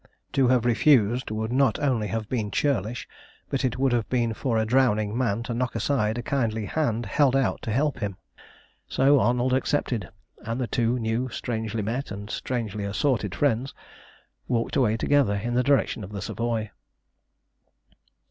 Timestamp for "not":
1.51-1.77